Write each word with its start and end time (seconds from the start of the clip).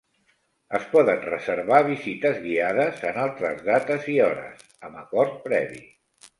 Es 0.77 0.87
poden 0.93 1.21
reservar 1.31 1.81
visites 1.89 2.41
guiades, 2.47 3.05
en 3.11 3.21
altres 3.27 3.63
dates 3.69 4.11
i 4.17 4.19
hores, 4.27 4.67
amb 4.91 5.01
acord 5.07 5.41
previ. 5.49 5.83